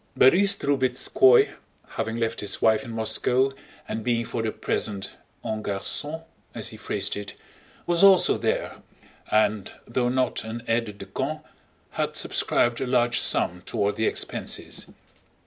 [0.17, 1.49] Borís Drubetskóy,
[1.89, 3.51] having left his wife in Moscow
[3.87, 5.11] and being for the present
[5.45, 6.23] en garçon
[6.55, 7.35] (as he phrased it),
[7.85, 8.77] was also there
[9.29, 11.45] and, though not an aide de camp,
[11.91, 14.87] had subscribed a large sum toward the expenses.